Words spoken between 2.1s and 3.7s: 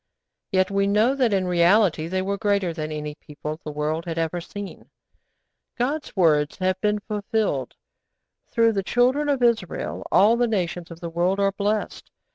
were greater than any people